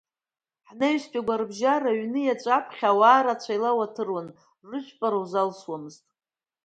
[0.67, 4.27] Ҳнаҩсантәи агәарабжьара, аҩны иаҵәа аԥхьа ауаа рацәа еилауаҭыруан,
[4.69, 6.03] рыжәпара узалсуамызт.